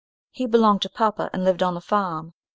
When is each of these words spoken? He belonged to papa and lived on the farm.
He 0.31 0.47
belonged 0.47 0.81
to 0.81 0.89
papa 0.89 1.29
and 1.31 1.43
lived 1.43 1.61
on 1.61 1.75
the 1.75 1.79
farm. 1.79 2.33